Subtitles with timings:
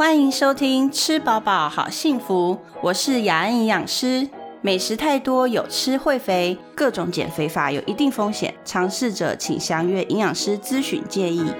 [0.00, 4.26] 欢迎收听《吃饱饱好幸福》，我是雅安营养师。
[4.62, 11.52] 美食太多有吃会肥，各种减肥法有一定风险，尝试者请详阅营养师咨询建议。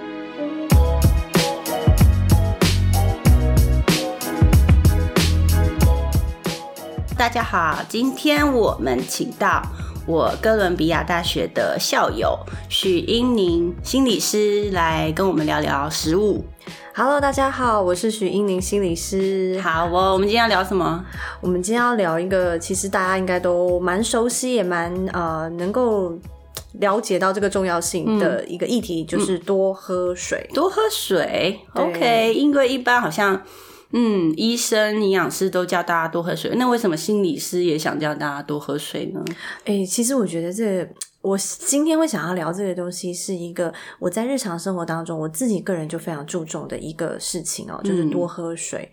[7.14, 9.62] 大家好，今天我们请到
[10.06, 12.38] 我哥伦比亚大学的校友
[12.70, 16.42] 许英宁心理师来跟我们聊聊食物。
[16.92, 19.58] Hello，大家好，我是许英宁心理师。
[19.62, 21.04] 好哦，我们今天要聊什么？
[21.40, 26.18] 我们今天要聊一个，其实大家应该都蛮熟悉，也蛮呃能够
[26.80, 30.50] 了解到这个重要性的一个议题，就是多喝水。
[30.52, 31.60] 多喝水。
[31.74, 33.40] OK，因为一般好像，
[33.92, 39.24] 嗯，医生、营养师都叫大家多喝水，那为什么心理师也想叫大家多喝水呢？
[39.64, 40.88] 哎、其实我觉得这个。
[41.22, 48.90] 我今天会想要聊这个东西，是一个我在日常生活当中我自己个人就非常注重的一个事情哦，就是多喝水。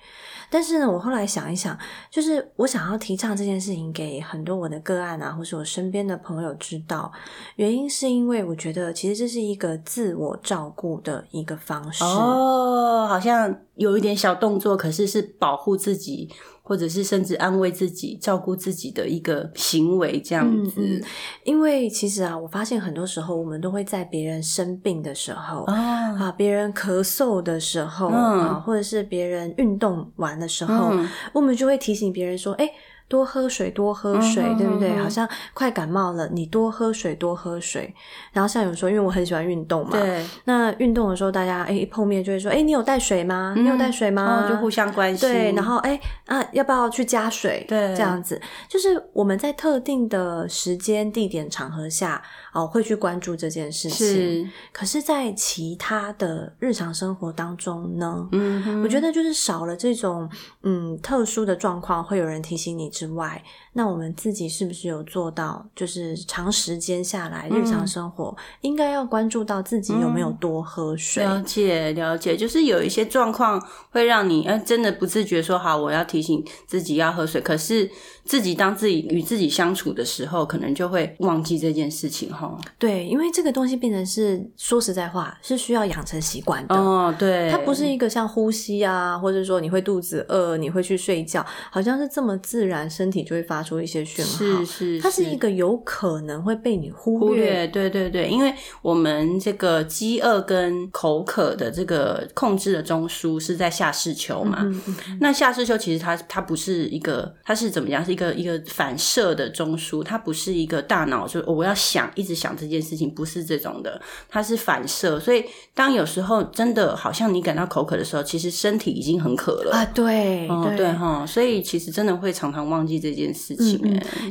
[0.50, 1.78] 但是呢，我后来想一想，
[2.10, 7.12] 就是我想要提倡这件事情给很多我的个案啊，或是我身边的朋友知道，
[7.58, 12.04] 原因是因为我觉得其实这是一个自我照顾的一个方式。
[12.04, 16.30] 哦，好像有一点小动作，可是是保护自己，
[16.68, 20.74] 或者是甚至安慰自己、照顾自己的一个行为，这样子。
[20.78, 21.02] 嗯
[21.46, 25.64] 因为其实啊，我发现很多时候我们都会在别人生病的时候。
[25.68, 32.70] 哦，啊，别人咳嗽的时候、嗯啊，或者是别人运动完的时候，嗯我们就会提醒别人说：“哎、
[33.08, 34.96] 多喝水，多喝水，嗯对不对？
[34.98, 37.94] 好像快感冒了，你多喝水，多喝水。”
[38.34, 43.54] 然后像有时候，因为我很喜欢运动嘛，对，那运动的时候，大家哎、一碰面就会说：“哎、你有带水吗？
[43.58, 45.30] 你有带水吗？”哦，就互相关心。
[45.30, 47.66] 对，然后哎、啊，要不要去加水？
[47.68, 52.22] 对这样子就是我们在特定的时间、地点、场合下
[52.54, 54.08] 哦，会去关注这件事情。
[54.08, 60.30] 是，可是，在其他的日常生活当中呢，嗯，我觉得就是少了这种
[60.64, 65.64] 嗯特殊的状况，会有人提醒你之外，那我们自己是不是有做到？
[65.76, 71.24] 就是长时间下来，日常生活、应该要关注到自己有没有多喝水。
[71.24, 77.88] 了解了解，就是有一些状况会让你，呃，真的不自觉说好，我要提醒自己要喝水，可是
[78.28, 82.60] 自己当自己与自己相处的时候，可能就会忘记这件事情哈。
[82.78, 86.76] 对，因为这个东西变成是说实在话，是需要养成习惯的。
[86.76, 94.32] 哦，对，它不是一个像呼吸啊，或者说你会肚子饿，你会去睡觉，好像是这么自然，身体就会发出一些讯号。
[94.32, 97.66] 是是，它是一个有可能会被你忽忽略。
[97.68, 104.58] 对对对，因为我们这个饥饿跟口渴的这个控制的中枢是在下视丘嘛。
[104.62, 108.04] 嗯嗯嗯那下视丘其实它它不是一个，它是怎么样？
[108.04, 115.20] 是一个一个反射的中枢，它不是一个大脑就、哦我要想一直想这件事情，不是这种的，它是反射。
[115.20, 119.72] 所以当有时候真的好像你感到口渴的时候，其实身体已经很渴了。
[119.72, 123.80] 啊，对哦，对哈，所以其实真的会常常忘记这件事情、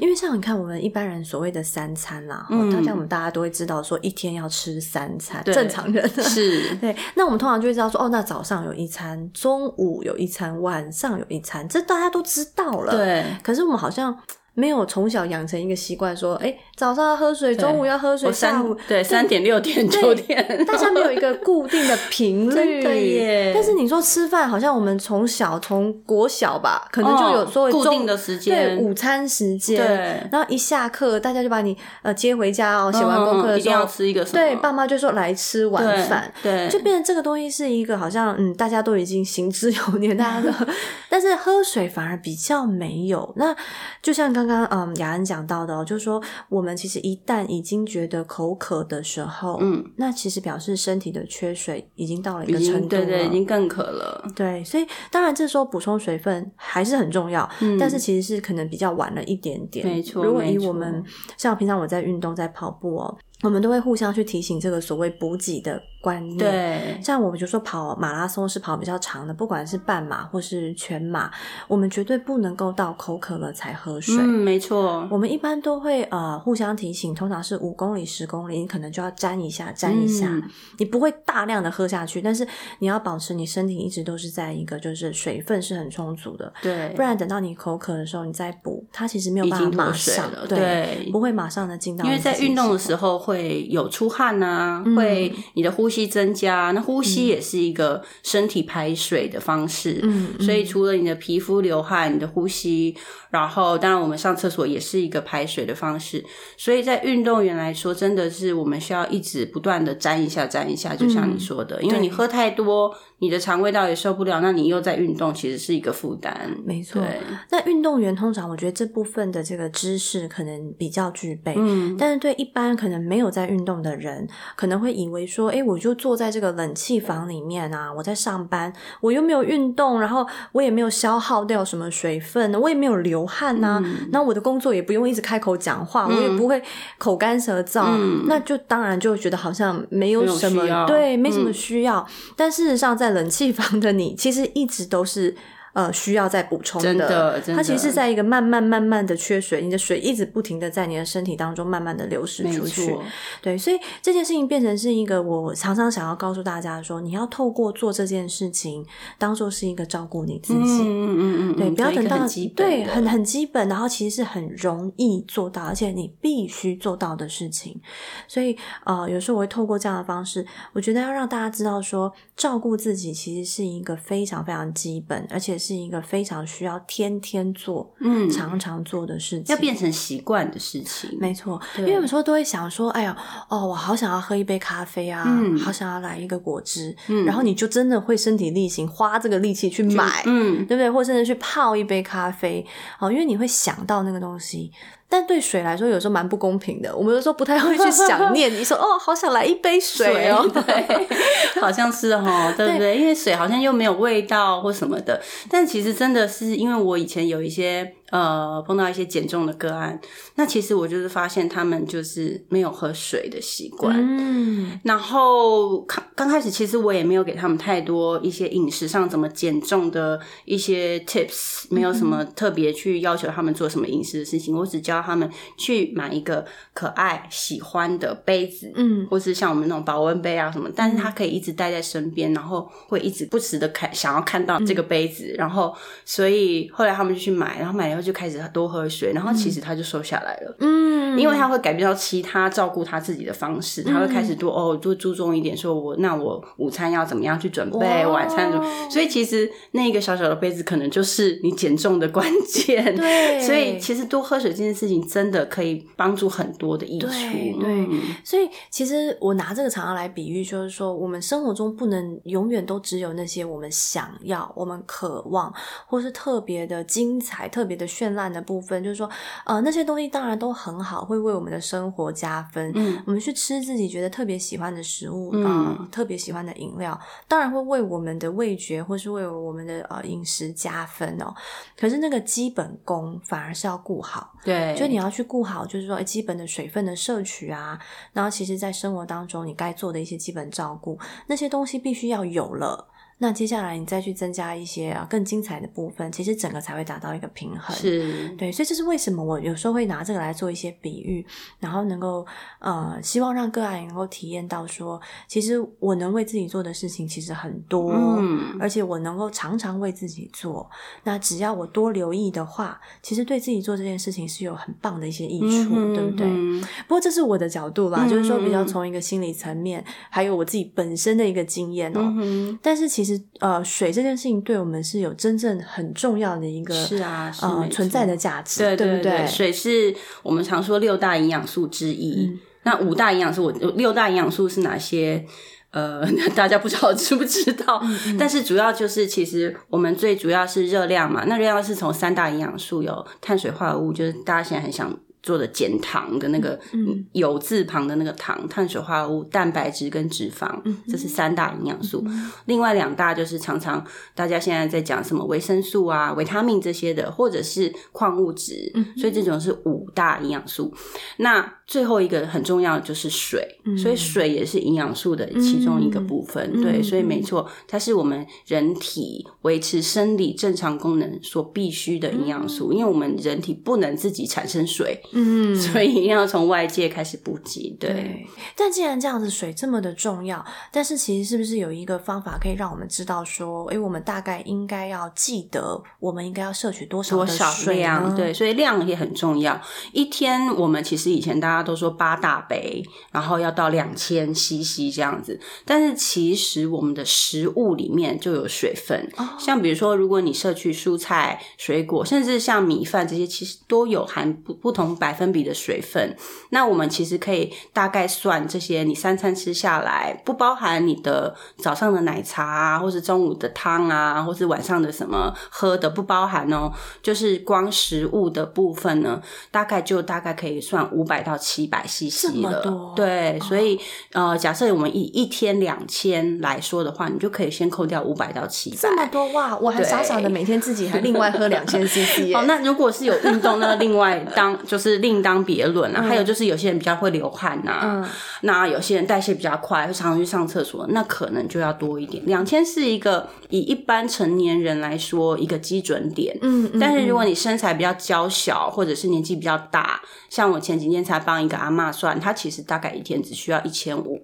[0.00, 13.24] 因为像你看，我们一般人所谓的三餐啦，大家我们大家都会知道说一天要吃三餐，对正常人是对，那我们通常就会知道说，哦，那早上有一餐，中午有一餐，晚上有一餐，这大家都知道了。，对。
[13.42, 14.16] 可是我们好像
[14.56, 23.52] 没有从小养成一个习惯，说，哎，早上要喝水，中午要喝水，下午对三点六点九点，大家没有一个固定的频率， 真的耶。
[23.54, 28.56] 但是你说吃饭，好像我们从小从国小吧，可能就有所谓哦固定的时间。
[28.56, 30.28] 对间，午餐时间，对。
[30.32, 34.38] 然后一下课，大家就把你呃接回家哦，写完功课嗯一定要的时候，吃一个什么？
[34.38, 36.32] 对，爸妈就说来吃晚对饭。
[36.42, 40.50] 对，就变成这个东西是一个好像嗯，大家都已经行之有年，大家都，
[41.10, 43.30] 但是喝水反而比较没有。
[43.36, 43.54] 那
[44.00, 54.24] 就像刚刚刚嗯雅安讲到的哦，就是说我们其实一旦已经觉得口渴的时候，嗯，那其实表示身体的缺水已经到了一个程度对对，已经更渴了。
[54.34, 59.86] 对，所以当然这时候补充水分还是很重要，嗯但是其实是可能比较晚了一点点。
[59.86, 61.02] 没错如果以我们
[61.36, 66.38] 像平常我在运动、在跑步哦，我们都会互相去提醒这个所谓补给的观念。。
[66.38, 71.30] 对，像我们就说跑马拉松是跑比较长的，不管是半马或是全马，
[71.68, 74.16] 我们绝对不能够到口渴了才喝水。
[74.18, 80.42] 嗯，没错，我们一般都会呃互相提醒，通常是五公里、十公里，你可能就要沾一下、沾一下，嗯。
[80.78, 82.46] 你不会大量的喝下去，但是
[82.78, 91.10] 你要保持你身体一直都是在一个就是水分是很充足的，对，不然等到你口渴的时候你再补，它其实没有办法马上了，对，对。
[91.12, 93.35] 不会马上的进到因为在运动的时候会
[93.68, 94.96] 有出汗呐、嗯。
[94.96, 100.00] 会你的呼吸增加，那呼吸也是一个身体排水的方式。
[100.02, 100.44] 嗯嗯。
[100.44, 102.96] 所以除了你的皮肤流汗，你的呼吸，
[103.30, 106.24] 然后当然我们上厕所也是一个排水的方式。
[106.56, 116.50] 所以在运动员来说，真的是我们需要一直不断的沾一下沾一下，就像你说的，因为你喝太多，你的肠胃道也受不了，那你又在运动，其实是一个负担。
[116.64, 117.02] 没错，
[117.50, 128.70] 那运动员通常我觉得这部分的这个知识可能比较具备，嗯，但是对一般可能没有在运动的人，可能会以为说，哎，我就坐在这个冷气房里面啊，我在上班，
[129.00, 134.08] 我又没有运动，然后我也没有消耗掉什么水分，我也没有流汗呐、嗯。
[134.12, 136.62] 然后我的工作也不用一直开口讲话，我也不会
[136.98, 138.24] 口干舌燥，嗯。
[138.26, 141.54] 那就当然就觉得好像没有什么对，没什么嗯。
[141.54, 142.06] 需要。
[142.36, 145.34] 但事实上，在冷气房的你，其实一直都是。
[145.76, 152.96] 呃，需要再补充真的真它其实是在一个慢慢慢慢的缺水，你的水一直不停的在你的身体当中慢慢的流失出去。
[153.42, 158.86] 对，所以这件事情变成是一个我常常想要告诉大家说，你要透过做这件事情，
[159.18, 160.58] 当做是一个照顾你自己。
[160.58, 162.26] 嗯嗯嗯嗯，对，嗯不要等到
[162.56, 167.78] 对很很基本，然后其实是很容易做到，而且你必须做到的事情。
[168.26, 179.54] 所以呃，有时候我会透过这样的方式，我觉得要让大家知道说，照顾自己其实是一个非常非常基本，而且是一个非常需要天天做、嗯常常做的事情。
[179.54, 181.16] 要变成习惯的事情。
[181.20, 183.16] 没错，因对为有时候都会想说，哎呀，
[183.48, 190.90] 哦，我好想要喝一杯咖啡啊，嗯好想要来一个果汁，嗯然后你就真的会身体力行，花这个力气去买，嗯，对不对？
[190.90, 192.66] 或甚至去泡一杯咖啡，
[192.98, 194.70] 哦，因为你会想到那个东西。
[195.08, 196.94] 但对水来说，有时候蛮不公平的。
[196.94, 202.98] 我们有时候不太会去想 念，你说哦，好想来一杯水哦，对，好像是哦，对不对？
[202.98, 210.00] 因为水好像又没有味道或什么的，但其实真的是因为我以前有一些呃碰到一些减重的个案，
[210.36, 213.96] 那其实我就是发现他们就是没有喝水的习惯。
[213.98, 235.74] 嗯，然后刚刚开始，其实我也没有给他们太多一些饮食上怎么减重的一些 tips，没有什么特别去要求他们做什么饮食的事情，我只教他们去买一个可爱喜欢的杯子，嗯，或是像我们那种保温杯啊什么，但是他可以一直带在身边，然后会一直不时的看想要看到这个杯子，然后
[236.04, 240.56] 所以后来他们就去买，然后买了以后就开始多喝水，然后其实他就瘦下来了。
[240.60, 252.94] 嗯，因为他会改变到其他照顾他自己的方式，他会开始多哦，多注重一点，说我那我午餐要怎么样去准备，晚餐怎么，所以其实那个小小的杯子可能就是你减重的关键。
[252.94, 257.06] 对 所以其实多喝水这件事情真的可以帮助很多的益处。
[257.06, 265.52] 对对嗯所以其实我拿这个常常来比喻，就是说，我们生活中不能永远都只有那些我们想要、我们渴望，
[265.86, 268.82] 或是特别的精彩、特别的绚烂的部分。
[268.82, 269.08] 就是说，
[269.44, 272.72] 呃，那些东西当然都很好，会为我们的生活加分。
[272.74, 276.98] 嗯我们去吃自己觉得特别喜欢的食物，嗯呃特别喜欢的饮料，
[277.28, 281.34] 当然会为我们的味觉或是为我们的呃饮食加分哦。
[281.78, 284.32] 可是那个基本功反而是要顾好。
[284.44, 287.78] 对，就你要去顾好，就是说诶基本的水分的摄取啊，
[288.12, 292.88] 然后其实，在生活当中你该做的一些基本照顾，那些东西必须要有了。
[293.18, 297.74] 那接下来你再去增加一些啊更精彩的部分，其实整个才会达到一个平衡。
[297.74, 301.24] 是对，所以这是为什么我有时候会拿这个来做一些比喻，
[301.58, 302.26] 然后能够
[302.58, 310.68] 呃，希望让个案能够体验到说，其实我能为自己做的事情其实很多，嗯而且我能够常常为自己做。
[311.04, 316.26] 那只要我多留意的话，其实对自己做这件事情是有很棒的一些益处，嗯对不对？
[316.26, 323.05] 嗯不过这是我的角度啦，嗯就是说比较从一个心理层面，还有我自己本身的一个经验哦、嗯但是其实
[323.40, 332.26] 呃，水这件事情对我们是有真正很重要的一个是啊是呃存在的价值，对对对，水是我们常说六大营养素之一。
[332.26, 335.24] 嗯那五大营养素，我六大营养素是哪些？
[335.70, 337.80] 呃， 大家不知道知不知道？
[337.84, 341.22] 嗯但是主要就是，其实我们最主要是热量嘛。
[341.28, 344.92] 那热量是从三大营养素，有碳水化合物，就是大家现在很想
[345.26, 347.04] 做的减糖的那个嗯。
[347.12, 350.76] 有字旁的那个糖，碳水化合物、蛋白质跟脂肪，嗯。
[350.88, 352.04] 这是三大营养素。
[352.44, 358.86] 另外两大就是常常大家现在在讲什么维生素啊、维他命这些的，或者是矿物质，嗯。
[358.96, 360.72] 所以这种是五大营养素。
[361.16, 363.76] 那最后一个很重要的就是水，嗯。
[363.76, 366.48] 所以水也是营养素的其中一个部分。
[366.54, 366.62] 嗯。
[366.62, 366.84] 对，嗯。
[366.84, 377.74] 所以没错，它是我们人体维持生理正常功能所必须的营养素，因为我们人体不能自己产生水，嗯，所以一定要从外界开始补给。
[377.80, 377.90] 对。
[377.90, 388.14] 对，但既然这样子水这么的重要，但是其实是不是有一个方法可以让我们知道说，诶，我们大概应该要记得，我们应该要摄取多少的多少水量？
[388.14, 389.58] 对，，所以量也很重要。
[389.92, 395.40] 一天我们其实以前大家都说八大杯，然后要到两千 CC 这样子。
[395.64, 406.16] 但是其实我们的食物里面就有水分，像比如说，如果你摄取蔬菜、水果，甚至像米饭这些，其实都有含不不同百分比的水分。
[406.50, 416.72] 那我们其实可以大概算这些，你三餐吃下来，不包含你的早上的奶茶啊，或是中午的汤啊，或是晚上的什么喝的，不包含哦。
[417.02, 419.20] 就是光食物的部分呢，
[419.50, 422.92] 大概就大概可以算五百到七百 CC 了。
[422.94, 423.78] 对，所以
[424.12, 428.76] 呃，假设我们以一天两千来说的话，你就可以先扣掉五百到七百。
[428.76, 429.56] 这么多哇！
[429.58, 432.32] 我还傻傻的每天自己还另外喝两千 CC。
[432.34, 436.02] 哦，那如果是有运动，那另外当就是另当别论了。
[436.02, 438.06] 还有就是有些人比较会流汗呐，
[438.42, 442.24] 那有些人代谢比较快，会常常去上厕所，那可能就要多一点。
[442.26, 446.36] 两千是一个以一般成年人来说一个基准点。
[446.42, 454.20] 嗯，但是如果你身材比较娇小，或者是年纪比较大，像我前几天才帮一个阿妈算，她其实大概一天只需要一千五。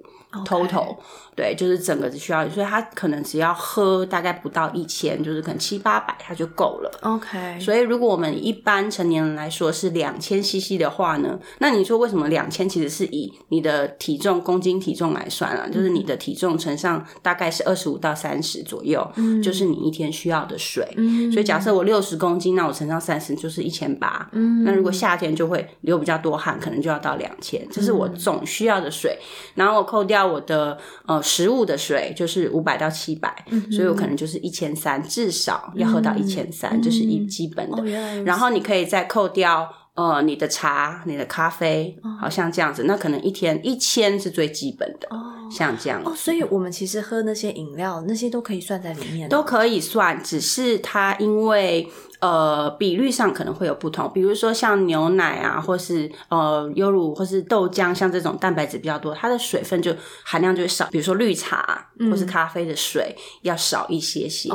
[0.46, 0.96] total
[1.34, 6.90] 对，就是整个只需要，所以他可能只要喝大概不到一千，就是可能七八百，他就够了。
[7.02, 15.68] OK，所以如果我们一般成年人来说是两千 CC 的话呢，那你说为什么两千其实是以你的体重公斤体重来算啊？
[15.68, 19.06] 就是你的体重乘上大概是二十五到三十左右，
[19.42, 20.86] 就是你一天需要的水。
[21.30, 24.28] 所以假设我六十公斤，那我乘上三十就是一千八。
[24.32, 29.18] 嗯，那如果夏天就会流比较多汗，可能就要到两千，这是我总需要的水。
[29.54, 30.22] 然后我扣掉。
[30.32, 33.32] 我的呃食物的水就是五百到七百，
[33.70, 37.84] 所以我可能就是一千三，至少要喝到一千三，就是一基本的。
[38.24, 45.08] 然后你可以再扣掉呃你的茶、你的咖啡，好像这样子，那可能一天一千是最基本的。
[45.50, 51.88] 像这样哦，所以我们其实喝那些饮料，那些都可以算在里面，都可以算，只是它因为。
[52.22, 60.86] 呃，比率上可能会有不同，比如说像牛奶啊，或是呃优乳，或是豆浆，像这种蛋白质比较多，它的水分就含量就会少。
[60.92, 64.48] 比如说绿茶或是咖啡的水要少一些些，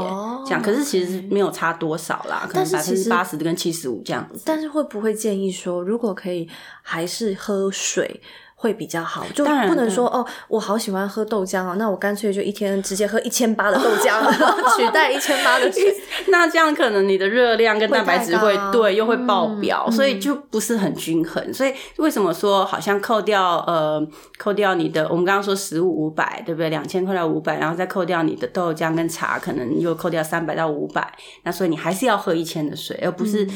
[0.45, 0.61] 这样。
[0.61, 4.43] 可是其实没有差多少啦，可能百分之八十跟七十五这样子。
[4.45, 6.49] 但是会不会建议说，如果可以，
[6.81, 8.21] 还是喝水？
[8.59, 14.19] 会比较好，就不能说哦，我好喜欢喝豆浆哦，那我干脆就一天直接喝一千八的豆浆，
[14.75, 15.95] 取代一千八的水。
[16.29, 21.53] 那这样可能你的热量跟蛋白质会对，又会爆表，所以就不是很均衡。
[21.53, 24.05] 所以为什么说好像扣掉呃，
[24.39, 26.71] 扣掉你的，我们刚刚说食物五百，对不对？
[26.71, 33.47] 两千扣掉五百，然后再扣掉你的豆浆跟茶，可能又扣掉三百到五百，那所以你还是要喝一千的水，而不是。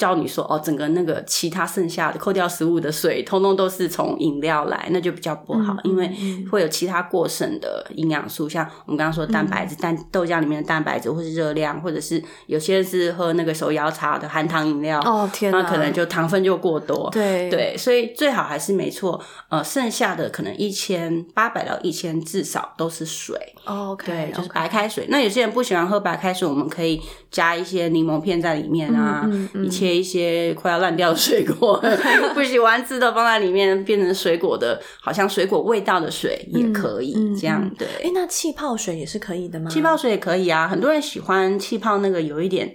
[0.00, 6.10] 教你说哦，整个那个其他剩下的扣掉食物的水，通通都是从饮料来，那就比较不好，因为
[6.50, 17.50] 会有其他过剩的营养素，像我们刚刚说蛋白质，蛋豆浆里面的蛋白质或是热量，或者是有些人是喝那个手摇茶的含糖饮料，哦天，那可能就糖分就过多，对。
[17.50, 25.06] 对，所以最好还是没错，呃，剩下的可能一千八百到一千至少都是水，OK，对，就是白开水。
[25.10, 29.28] 那有些人不喜欢喝白开水，我们可以加一些柠檬片在里面啊，
[29.64, 30.00] 一切。
[30.00, 31.78] 一些快要烂掉的水果，
[32.34, 37.70] 不喜欢吃的放在里面，变成水果的，好像水果味道的水也可以这样。
[37.78, 39.70] 对，哎，那气泡水也是可以的吗？
[39.70, 42.74] 气泡水也可以啊，很多人喜欢气泡那个有一点。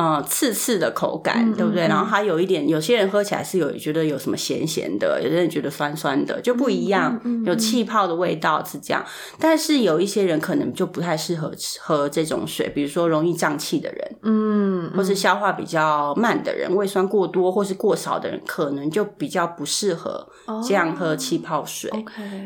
[0.00, 1.86] 呃，刺刺的口感，对不对？
[1.86, 7.20] 然后它有一点，有些人喝起来是有觉得有什么咸咸的，有些人觉得酸酸的，就不一样。
[7.44, 9.04] 有气泡的味道是这样，
[9.38, 20.26] 但是有一些人可能就不太适合喝这种水，比如说容易胀气的人，嗯，或是消化比较慢的人，胃酸过多或是过少的人，可能就比较不适合
[20.66, 21.90] 这样喝气泡水。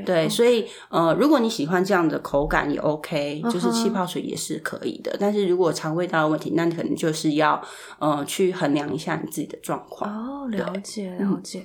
[0.04, 5.16] 对，所以呃，如果你喜欢这样的口感也 OK，就是气泡水也是可以的。
[5.20, 7.43] 但是如果肠胃道的问题，那你可能就是要。
[7.44, 7.62] 要
[7.98, 11.64] 呃去衡量一下你自己的状况哦，了解了解。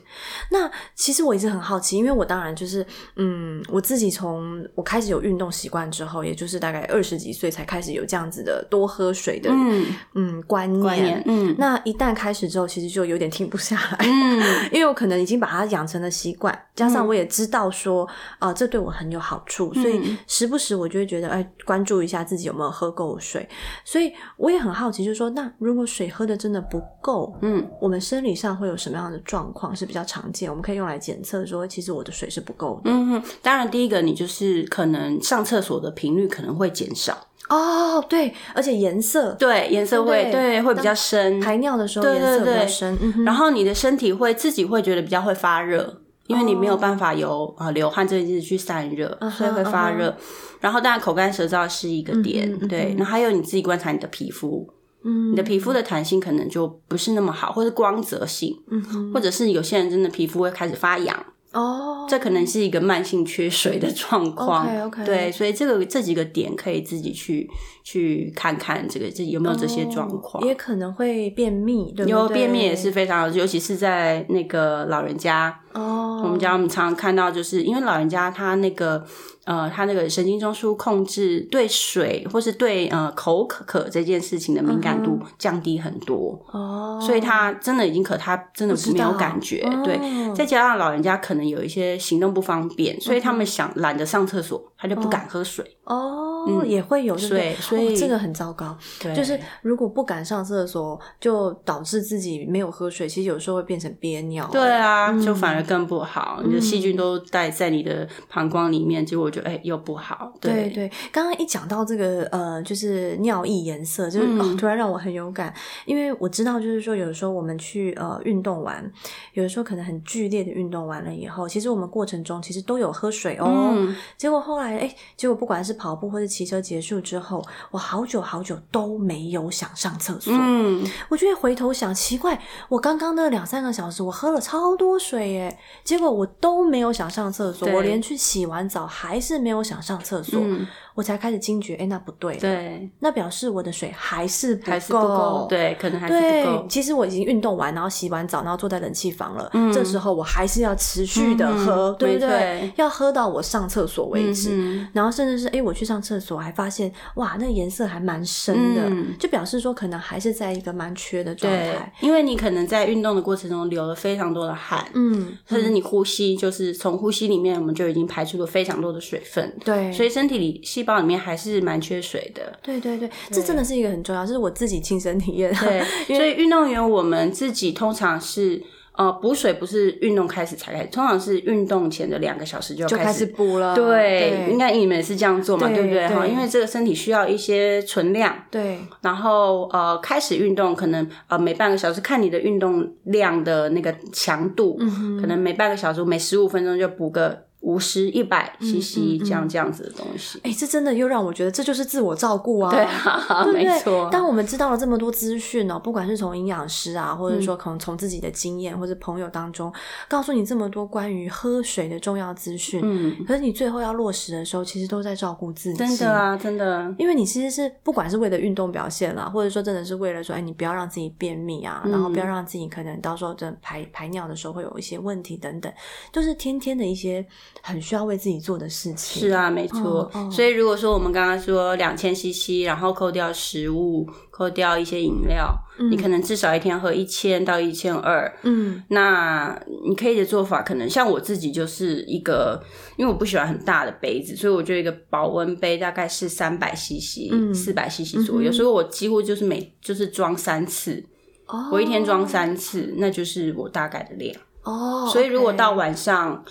[0.51, 11.23] 那其实我一直很好奇，因为我当然就是嗯，我自己从我开始有运动习惯之后，也就是大概二十几岁才开始有这样子的多喝水的嗯嗯观念。
[11.25, 13.97] 嗯，那一旦开始之后，其实就有点停不下来。
[14.01, 14.39] 嗯，
[14.71, 18.07] 因为我可能已经把它养成了习惯，加上我也知道说
[18.39, 23.47] 啊，这对我很有好处，所以时不时我就会觉得哎，关注一下自己有没有喝够水。
[23.85, 25.51] 所以我也很好奇，就是说那。
[25.59, 30.49] 如果水喝的真的不够，嗯，我们生理上会有什么样的状况是比较常见？
[30.49, 32.89] 我们可以用来检测说，其实我的水是不够的。
[32.89, 37.17] 嗯，当然，第一个你就是可能上厕所的频率可能会减少
[37.49, 50.15] 哦，对，而且颜色，对，颜色会对会比较深，排尿的时候颜色比较深嗯，然后你的身体会自己会觉得比较会发热，因为你没有办法由啊流汗这件事去散热，所以会发热。
[50.61, 54.65] 然后当然口干舌燥是一个点，对，那还有你自己观察你的皮肤。
[55.03, 64.67] 嗯你的皮肤的弹性可能就不是那么好，或是光泽性，嗯哼或者是有些人真的皮肤会开始发痒，哦，这可能是一个慢性缺水的状况。
[65.05, 67.49] 对，所以这个这几个点可以自己去
[67.83, 70.43] 去看看，这个这有没有这些状况。
[70.43, 72.11] 哦也可能会便秘，对不对？
[72.11, 79.05] 有便秘也是非常，尤其是在那个老人家，哦，我们家我们常常看到，就是因为老人家他那个
[79.45, 89.61] 呃，他那个神经中枢控制对水或是对呃口渴这件事情的敏感度降低很多，哦，所以他真的已经渴，他真的没有感觉。
[89.83, 95.77] 对，哦再加上老人家可能有一些行动不方便，所以他们想懒得上厕所，他就不敢喝水。
[95.83, 97.53] 哦，也会有，对不对？
[97.53, 98.77] 嗯所以哦这个很糟糕。
[99.01, 104.47] 对，就是如果不敢上厕所，就导致自己没有喝水，其实有时候会变成憋尿。
[104.51, 110.31] 对啊，嗯就反而更不好，你的细菌都带在你的膀胱里面，结果就哎、又不好。
[110.39, 115.53] 对对，刚刚一讲到这个呃，就是尿液颜色，就是、嗯哦，突然让我很有感，
[115.85, 118.89] 因为我知道，就是说，有的时候我们去呃运动完，
[119.33, 123.73] 有的时候可能很剧烈的运动完了以后，其实我们过程中其实都有喝水哦。
[123.73, 130.33] 嗯结果后来，哎，结果不管是跑步或者骑车结束之后，我好久好久都没有想上厕所。
[130.35, 140.67] 嗯，我就会回头想，奇怪，我刚刚那两三个小时，我喝了超多水耶，结果我都没有想上厕所，我连去洗完澡还是没有想上厕所，嗯
[140.99, 146.65] 我才开始惊觉，哎，那不对，，对，那表示我的水还是不还是不够，对，可能还是不够，。
[146.67, 149.49] 其实我已经运动完，然后洗完澡，然后坐在冷气房了。
[149.53, 152.69] 嗯这时候我还是要持续的喝，嗯对不对？
[152.75, 154.49] 要喝到我上厕所为止。
[154.51, 172.57] 嗯然后甚至是哎，诶我去上厕所还发现，哇，那颜色还蛮深的，嗯就表示说可能还是在一个蛮缺的状态。，因为你可能在运动的过程中流了非常多的汗，嗯，甚至你呼吸，就是从呼吸里面我们就已经排出了非常多的水分，对，所以身体里细胞里面还是蛮缺水的。
[172.63, 175.53] 对对对，这真的是一个很重要，这是我自己亲身体验。
[175.53, 175.83] 对，
[176.17, 178.61] 所以运动员我们自己通常是
[178.97, 183.75] 呃补水，不是运动开始才开始，通常是运动前的两个小时就开就开始补了。
[183.75, 186.07] 对，应该你们也是这样做嘛，对对不对？
[186.07, 200.39] 哈，因为这个身体需要一些存量，对然后呃，开始运动可能呃每半个小时看你的运动量的那个强度，嗯可能每半个小时每十五分钟就补个五十、一百嗯 CC 这样这样子的东西。
[200.43, 202.71] 哎，这真的又让我觉得这就是自我照顾啊。
[202.71, 204.09] 对啊，对不对没错。
[204.11, 209.71] 当我们知道了这么多资讯哦，不管是从营养师啊，或嗯者说可能从自己的经验或者朋友当中，
[210.07, 215.77] 告诉你这么多关于喝水的重要资讯，嗯，可是你最后要落实的时候，其实都在照顾自己。
[215.77, 216.93] 真的啊，真的。
[216.97, 225.71] 因为你其实是不管是为了运动表现啦，或者说真的是为了说，哎，你不要让自己便秘啊，嗯然后不要让自己可能到时候真的排排尿的时候会有一些问题等等，
[226.13, 227.25] 就是天天的一些
[227.61, 229.21] 很需要为自己做的事情。
[229.21, 230.09] 是，啊，没错。
[230.31, 235.53] 所以如果说我们刚刚说两千 CC，然后扣掉食物，扣掉一些饮料，
[235.89, 238.31] 你可能至少一天要喝一千到一千二。
[238.43, 242.61] 嗯那你可以的做法，可能像我自己就是一个，
[242.97, 248.51] 因为我不喜欢很大的杯子，所以我就一个保温杯，大概是三百 CC、嗯四百 CC 左右。
[248.51, 251.03] 所以我几乎就是每就是装三次，
[251.45, 254.35] 哦，我一天装三次，那就是我大概的量。
[254.63, 256.43] 哦，所以如果到晚上。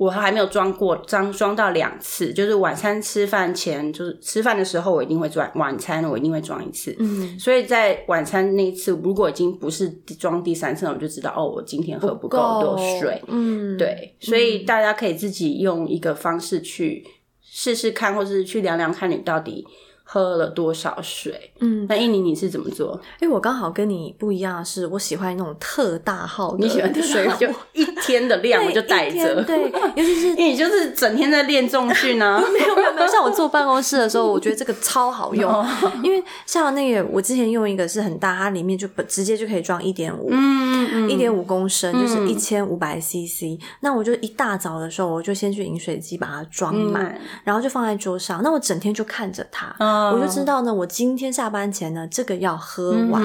[0.00, 6.96] 我还没有装过，装装到两次，就是晚餐吃饭前，就是吃饭的时候，我一定会装晚餐，我一定会装一次。
[6.98, 13.22] 嗯所以在晚餐那一次，如果已经不是装第三次了，我就知道哦，我今天喝不够多水。
[13.26, 17.06] 嗯，对，所以大家可以自己用一个方式去
[17.42, 19.66] 试试看，或是去量量看你到底
[20.12, 21.52] 喝了多少水。
[21.60, 23.00] 嗯，那印尼你是怎么做？
[23.20, 32.40] 因为我刚好跟你不一样的是，我喜欢那种特大号的你喜欢的水水就一天的量 我就带着，对，尤其是 因为你就是整天在练重训啊。
[32.40, 35.64] 没有没有没有，像我坐办公室的时候，我觉得这个超好用， 哦
[36.02, 40.28] 因为像那个我之前用一个是很大，它里面就不直接就可以装一点五。
[40.32, 48.42] 嗯嗯一点五公升就是一千五百 CC，那我就一大早的时候，我就先去饮水机把它装满，嗯然后就放在桌上。
[48.42, 53.20] 那我整天就看着它，哦我就知道呢，我今天下班前呢，这个要喝完。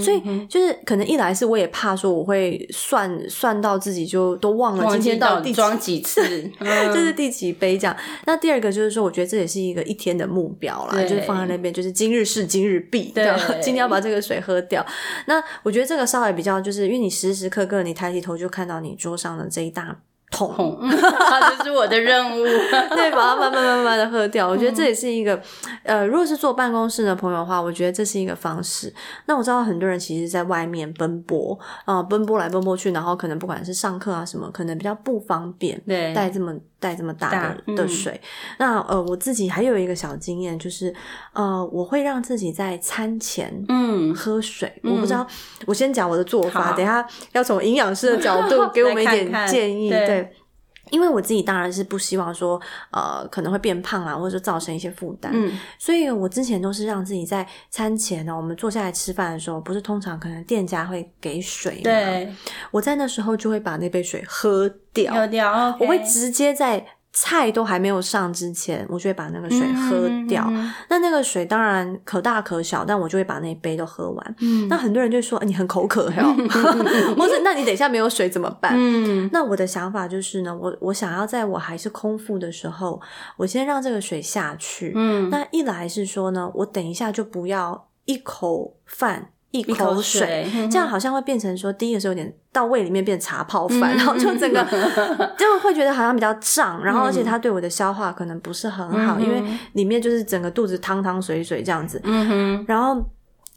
[0.00, 6.22] 所以就是可能一来是我也怕说我会算算到自己就都忘了今天到底底装几次，
[6.60, 7.96] 嗯这是第几杯这样。
[8.26, 13.24] 那第二个就是说，我觉得这也是一个一天的目标啦，就是放在那边，就是今日事今日毕，对
[13.60, 14.84] 今天要把这个水喝掉。
[15.26, 19.96] 那我觉得这个稍微比较，就是因为你时时刻刻你抬起头就看到你桌上的这一大桶。
[20.32, 22.44] 痛，这是我的任务。
[22.94, 24.48] 对，把它慢慢慢慢的喝掉。
[24.48, 25.38] 我觉得这也是一个，
[25.82, 28.94] 呃，如果是坐办公室的朋友的话，我觉得这是一个方式。
[29.26, 37.30] 那我知道很多人其实在外面奔波啊、奔波来奔波去，然后可能不管是上课啊什么，可能比较不方便，对带这么袋这么大
[37.66, 38.20] 的的水。
[38.58, 40.92] 那呃，我自己还有一个小经验，就是
[41.32, 44.72] 呃，我会让自己在餐前嗯喝水。
[44.82, 45.24] 我不知道，
[45.66, 49.90] 我先讲我的做法，等下要从营养师的角度 给我们一点建议。
[49.90, 50.28] 对。
[50.90, 55.32] 因为我自己当然是不希望说，呃，可能会变胖啊，或者说造成一些负担。
[55.34, 61.80] 嗯，所以我之前都是让自己在餐前呢，我们坐下来吃饭的时候，不是通常可能店家会给水吗？
[61.84, 62.32] 对，
[62.70, 66.86] 我在那时候就会把那杯水喝掉，喝掉，我会直接在。
[67.12, 70.48] 菜都还没有上之前，我就会把那个水喝掉。
[70.88, 74.36] 那那个水当然可大可小，但我就会把那杯都喝完。
[74.68, 76.04] 那很多人就说你很口渴，
[77.16, 78.74] 或者那你等一下没有水怎么办？
[79.32, 83.00] 那我的想法就是呢，我我想要在我还是空腹的时候，
[83.36, 84.92] 我先让这个水下去。
[85.30, 89.32] 那一来是说呢，我等一下就不要一口饭。
[89.50, 94.62] 一口水，这样好像会变成说，第一个是有点到胃里面变茶泡饭，然后就整个
[95.38, 102.00] 就会觉得好像比较胀，然后而且它对我的消化可能不是很好，因为里面就是整个肚子汤汤水水这样子，
[102.66, 103.04] 然后。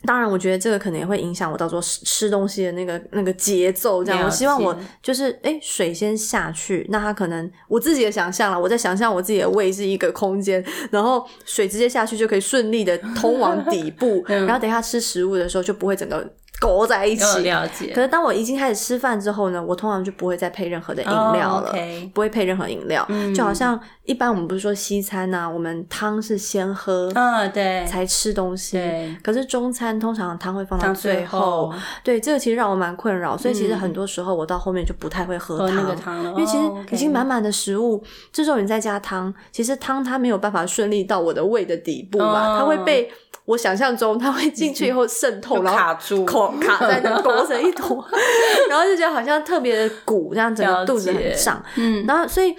[0.06, 4.04] 当然，我觉得这个可能也会影响我到时候吃吃东西的那个那个节奏。
[4.04, 16.34] 这样，我希望我就是哎，水先下去，那它可能我自己的想象了，我在想象我自己的胃是一个空间，然后水直接下去就可以顺利的通往底部， 然后等一下吃食物的时候就不会整个。
[16.60, 17.92] 勾在一起，了解。
[17.94, 21.76] 可是当我已经开始吃饭之后呢，我通常就不会再配任何的饮料了，
[22.14, 23.06] 不会配任何饮料。
[23.36, 28.80] 就好像一般我们不是说西餐呐，我们汤是先喝，嗯，对，才吃东西。
[29.22, 33.38] 可是中餐通常汤会放到最后，对，这个其实让我蛮困扰。
[33.38, 43.12] 所以其实很多时候我到后面就不太会喝汤，因为其实已经满满的食物，这时候你再加汤，其实汤它没有办法顺利到我的胃的底部嘛，它会被。
[43.46, 48.06] 我想象中它会进去以后渗透，然后卡住， 卡在那裹成一坨，
[48.70, 51.64] 然后就觉得好像特别的鼓，这样整个肚子很胀。
[51.76, 52.56] 嗯，然后所以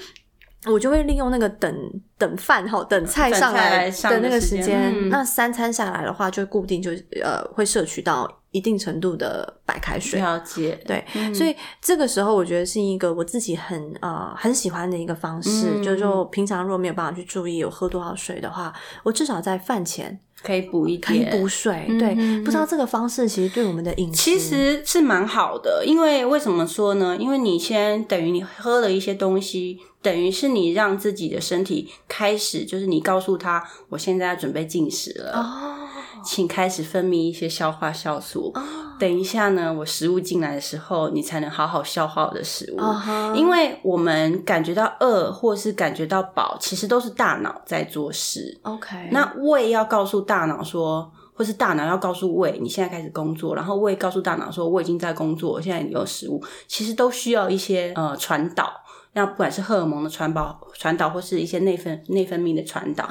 [0.67, 1.75] 我就会利用那个等
[2.19, 5.09] 等饭哈，等菜上来的那个时间。
[5.09, 6.91] 那三餐下来的话，就固定就
[7.23, 10.21] 呃会摄取到一定程度的白开水。
[10.21, 20.21] 了解，对，所以这个时候我觉得是一个我自己很呃很喜欢的一个方式，就是说平常如果没有办法去注意有喝多少水的话，我至少在饭前。
[20.43, 21.87] 可以补一点，可以补水。
[21.99, 22.15] 对，
[22.45, 25.83] 不知道这个方式其实对我们的饮食其实是蛮好的。
[25.87, 27.17] 因为为什么说呢？
[27.19, 35.33] 因为你先等于你喝了一些东西，等于是你让自己的身体开始，就是你告诉他，我现在要准备进食了。
[35.33, 35.74] 哦。
[36.25, 38.53] 请开始分泌一些消化酵素。
[38.99, 42.81] 等一下呢，我食物进来的时候，你才能好好消化我的食物。
[43.35, 48.57] 因为我们感觉到饿或是感觉到饱，其实都是大脑在做事。
[48.63, 53.55] OK，那胃要告诉大脑说，或是大脑要告诉胃，你现在开始工作。
[53.57, 56.43] 然后胃告诉大脑说，我已经在工作，我现在有食物。
[56.69, 58.73] 其实都需要一些呃传导。
[59.15, 63.09] 那不管是荷尔蒙的传导、传导，或是一些内分内分泌的传导，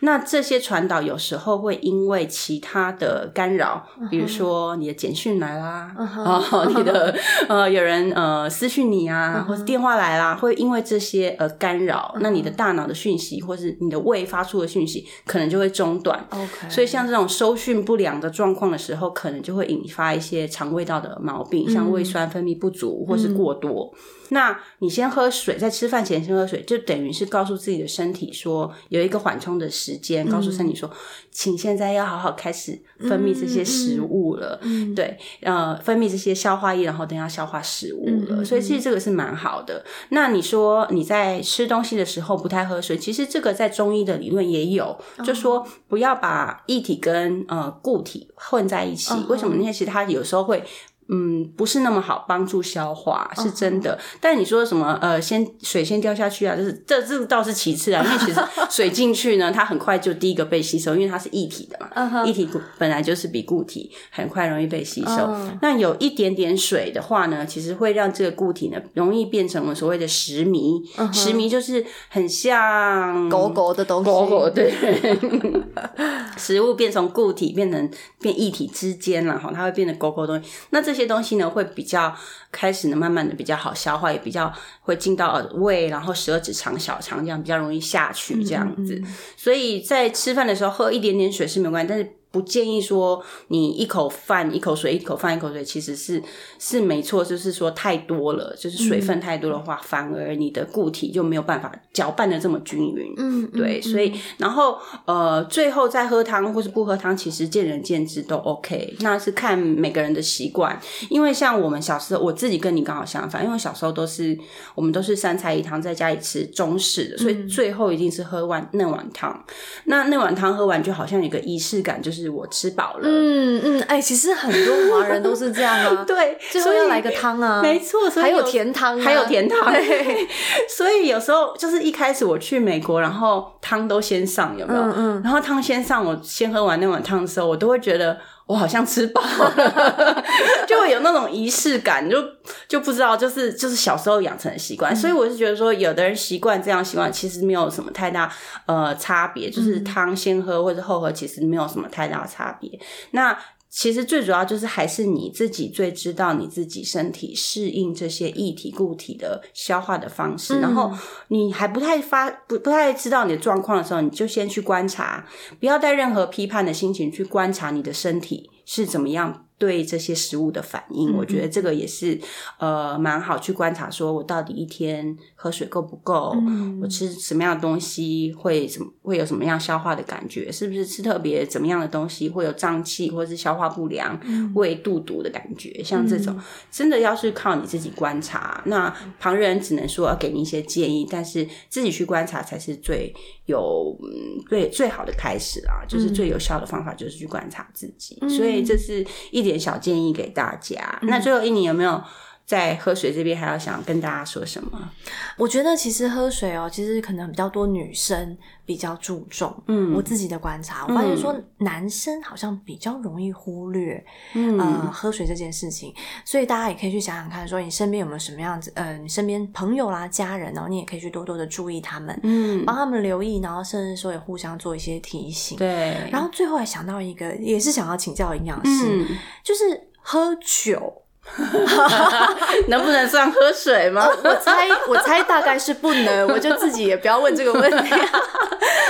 [0.00, 7.14] 那这些传导有时候会因为其他的干扰，比如说你的简讯来啦，哦，你的
[7.48, 16.18] 呃有人呃私讯你啊，或者电话来啦，会因为这些而干扰，那你的大脑的讯息，或是你的胃发出的讯息，可能就会中断。
[16.30, 23.92] OK，所以像这种收讯不良的状况的时候，可能就会引发一些肠胃道的毛病，像胃酸分泌不足或是过多。
[24.30, 30.88] 那你先喝水，在吃饭前先喝水，就等于是告诉自己的身体说有一个缓冲的时间，告诉身体说，
[31.32, 34.60] 请现在要好好开始分泌这些食物了，
[34.94, 38.44] 对，呃，分泌这些消化液，然后等下消化食物了。
[38.44, 39.84] 所以其实这个是蛮好的。
[40.10, 49.12] 那你说你在吃东西的时候不太喝水，其实这个在中医的理论也有，就说不要把液体跟呃固体混在一起。
[49.28, 49.56] 为什么？
[49.56, 50.62] 那些其实它有时候会。
[51.08, 53.98] 嗯，不是那么好帮助消化，是真的。
[54.20, 54.98] 但你说什么？
[55.02, 58.02] 呃，先水先掉下去啊，就是这这倒是其次啊。
[58.04, 58.40] 因为其实
[58.70, 62.24] 水进去呢，它很快就第一个被吸收，因为它是液体的嘛。
[62.24, 65.36] 液体本来就是比固体很快容易被吸收。
[65.60, 70.82] 那有一点点水的话呢，其实会让这个固体呢容易变成了所谓的食糜。
[71.12, 74.72] 食糜就是很像狗狗的东西，狗狗对。
[76.36, 77.90] 食物变成固体变成
[78.20, 80.48] 变液体之间了哈，它会变得狗狗东西。
[80.70, 82.14] 那这这些东西呢，会比较
[82.52, 84.52] 开始呢，慢慢的比较好消化，也比较
[84.82, 89.02] 会进到胃，然后十二指肠、小肠这样比较容易下去这样子。
[89.36, 96.20] 所以在吃饭的时候喝一点点水是没关系，但是不建议说你一口饭一口水，一口饭一口水，其实是
[96.58, 103.14] 是没错，就是说太多了，就是水分太多的话，反而你的固体就没有办法搅拌的这么均匀。
[103.18, 110.76] 嗯，对，所以然后呃，最后再喝汤或是不喝汤，其实见仁见智都 OK，那是看每个人的习惯。
[111.08, 114.36] 因为像我们小时候，我自己跟你刚好相反，因为小时候都是
[114.74, 119.44] 我们都是三菜一汤，在家里吃中式的，所以最后一定是喝完那碗汤。
[119.84, 123.00] 那那碗汤喝完，就好像有个仪式感，就是我吃饱了。
[123.02, 129.72] 嗯嗯，哎，其实很多华人都是这样啊， 对， 最后要来个汤啊，没错，还有甜汤，还有甜汤。
[130.68, 134.80] 所以有时候就是一开始我去美国，然后汤都先上，有没有？
[134.82, 135.22] 嗯嗯。
[135.22, 140.24] 然后汤先上，我先喝完那碗汤的时候，我都会觉得我好像吃饱了，
[140.68, 142.22] 就会有那种仪式感，就
[142.68, 144.94] 就不知道，就是就是小时候养成的习惯。
[144.94, 148.30] 所以我是觉得说，有的人习惯这样习惯，其实没有什么太大
[148.66, 152.78] 呃差别，就是汤先喝或者后喝，其实没有什么太大差别。
[153.12, 153.36] 那。
[153.76, 160.92] 其实最主要就是还是你自己最知道你自己身体适应这些液体固体的消化的方式，然后
[161.28, 165.26] 你还不太发不不太知道你的状况的时候，你就先去观察，
[165.58, 169.44] 不要带任何批判的心情去观察你的身体是怎么样。
[169.64, 172.20] 对这些食物的反应，我觉得这个也是
[172.58, 176.36] 呃蛮好去观察，说我到底一天喝水够不够，
[176.82, 184.20] 我吃什么样的东西会什么会有什么样消化的感觉，是不是吃特别怎么样的东西会有胀气或者是消化不良、
[184.54, 186.38] 胃肚堵的感觉，像这种
[186.70, 193.14] 真的要是靠你自己观察，那旁人只能说要给你一些建议，但是自己去观察才是最
[193.46, 193.98] 有
[194.46, 199.44] 最最好的开始啊，就是最有效的方法就是去观察自己，所以这是一。
[199.44, 200.98] 点小建议给大家。
[201.02, 202.02] 那最后一年有没有
[202.46, 204.90] 在喝水这边还要想跟大家说什么？
[205.38, 209.54] 我觉得其实喝水哦，其实可能比较多女生比较注重。
[209.66, 214.04] 嗯，我自己的观察，我发现说男生好像比较容易忽略
[214.34, 215.94] 呃喝水这件事情。
[216.24, 225.56] 所以大家也可以去想想看，说你身边有没有什么样子，呃，你身边朋友啦、家人，然后你也可以去多多的注意他们，嗯，帮他们留意，然后甚至说也互相做一些提醒。
[225.56, 225.96] 对。
[226.12, 229.06] 然后最后还想到一个，也是想要请教营养师，
[229.42, 231.00] 就是喝酒。
[232.68, 234.06] 能不能算喝水吗？
[234.22, 236.28] 我猜，我猜大概是不能。
[236.32, 237.90] 我就自己也不要问这个问题。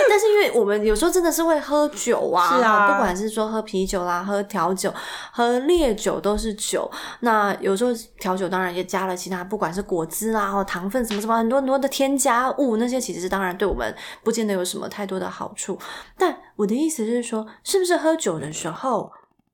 [0.07, 4.93] 但是因为我们有时候真的是会喝酒啊，是啊，不管是说喝啤酒啦、喝调酒、
[5.33, 6.89] 喝烈酒都是酒。
[7.21, 15.79] 那有时候调酒当然也加了其他，不管是果汁啦、或糖分什么什么很多很多的添加物，那些其实是当然对我们不见得有什么太多的好处。
[16.19, 19.11] 但我的意思是说，是不是喝酒的时候？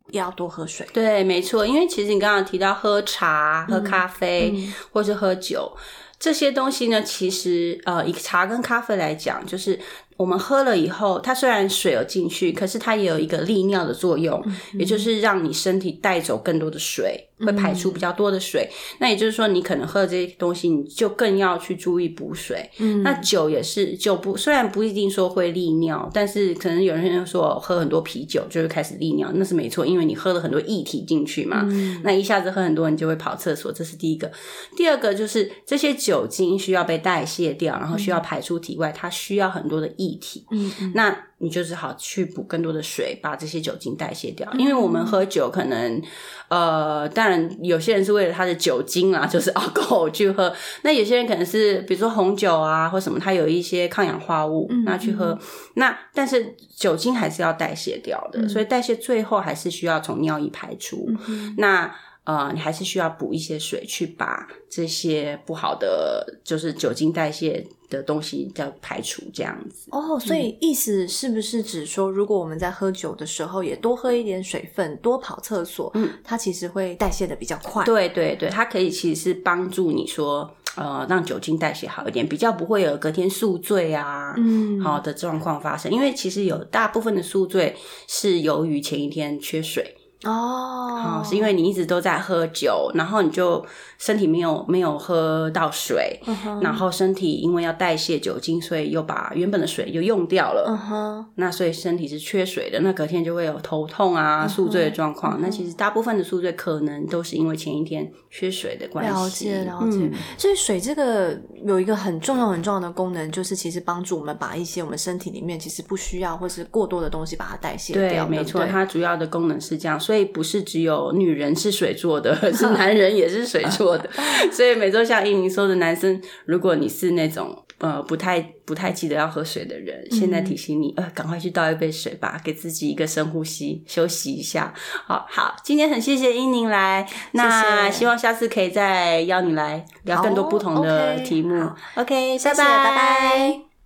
[0.09, 5.77] 要多喝水，对，没错，因为其实你刚刚提到喝茶、喝咖啡，或是喝酒
[6.19, 9.79] 这些东西呢，其实呃，以茶跟咖啡来讲，就是。
[10.21, 18.69] 我们喝了以后，它虽然水有进去，可是它也有一个利尿的作用，也就是让你身体带走更多的水，会排出比较多的水。
[18.99, 22.69] 那也就是说，你可能喝了这些东西，你就更要去注意补水。
[23.03, 31.67] 那酒也是，酒不虽然不一定说会利尿，但是可能有人说喝很多啤酒就会开始利尿，那是没错，因为你喝了很多液体进去嘛。
[32.03, 34.31] 那一下子喝很多，你就会跑厕所，这是第一个。
[34.77, 40.10] 第二个就是这些酒精需要被代谢掉，然后需要排出体外，它需要很多的液。
[40.16, 44.51] 体，嗯，那你就只好去补更多的水，把这些酒精代谢掉。
[44.55, 46.03] 因为我们喝酒，可能
[46.49, 50.53] 呃，当然有些人是为了他的酒精啊， 就是 alcohol 去喝。
[50.83, 55.38] 那有些人可能是比如说红酒啊，或什么，它有一些抗氧化物，那去喝。
[55.75, 61.09] 那但是酒精还是要代谢掉的，所以代谢最后还是需要从尿液排出。
[61.57, 61.94] 那
[62.31, 67.66] 呃，你还是需要补一些水，去把这些不好的就是酒精代谢。
[67.90, 77.85] 的东西要排除这样子哦，所以意思是不是指说，如果我们在喝酒的时候也多喝一点水分，多跑厕所，嗯，它其实会代谢的比较快。
[77.85, 85.90] 对对对，它可以其实是帮助你说，呃，让酒精代谢好一点，比较不会有隔天宿醉啊，嗯，好的状况发生。
[85.90, 87.75] 因为其实有大部分的宿醉
[88.07, 89.97] 是由于前一天缺水。
[90.25, 93.65] 哦，是因为你一直都在喝酒，然后你就
[93.97, 96.21] 身体没有没有喝到水，
[96.61, 100.67] 然后身体因为要代谢酒精，所以又把原本的水又用掉了。
[100.69, 105.41] 嗯哼，那所以身体是缺水的，那隔天就会有头痛啊、宿醉的状况。
[105.41, 109.11] 那其实大部分的宿醉可能都是因为前一天缺水的关系。
[109.11, 110.11] 了解了解。
[110.37, 118.27] 所以水这个有一个很重要很重要的功能，就是其实帮助我们把一些我们身体里面其实不需要或是过多的东西把它代谢掉。
[118.27, 119.99] 对，没错，它主要的功能是这样。
[120.11, 124.11] 所以不是只有女人是水做的，是 男人也是水做的。
[124.51, 127.64] 所以每周像英宁说的，男生如果你是那种。
[127.81, 134.75] 呃不太不太记得要喝水的人，现在提醒你，呃，赶快去倒一杯水吧，给自己一个深呼吸，休息一下。
[135.07, 141.70] 好好，今天很谢谢英宁来，那希望下次可以再邀你来聊更多不同的题目。
[141.94, 143.70] OK，拜拜，拜拜。